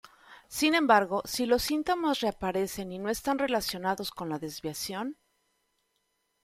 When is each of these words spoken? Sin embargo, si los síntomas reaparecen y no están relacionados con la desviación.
Sin 0.47 0.73
embargo, 0.73 1.21
si 1.25 1.45
los 1.45 1.61
síntomas 1.61 2.21
reaparecen 2.21 2.91
y 2.91 2.97
no 2.97 3.09
están 3.11 3.37
relacionados 3.37 4.09
con 4.09 4.29
la 4.29 4.39
desviación. 4.39 5.15